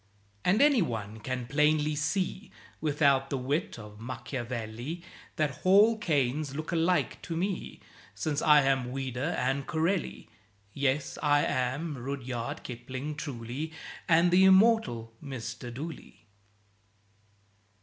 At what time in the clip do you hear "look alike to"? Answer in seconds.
6.55-7.37